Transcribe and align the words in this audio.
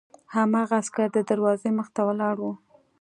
هماغه 0.35 0.75
عسکر 0.81 1.07
د 1.13 1.17
دروازې 1.29 1.69
مخې 1.77 1.91
ته 1.95 2.01
ولاړ 2.07 2.35
و 2.41 2.45